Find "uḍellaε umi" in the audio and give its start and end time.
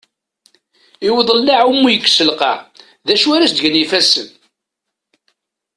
1.19-1.89